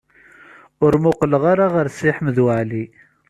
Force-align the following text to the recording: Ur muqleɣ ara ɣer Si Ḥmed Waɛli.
Ur 0.85 0.93
muqleɣ 1.03 1.43
ara 1.51 1.65
ɣer 1.73 1.87
Si 1.97 2.09
Ḥmed 2.15 2.37
Waɛli. 2.45 2.83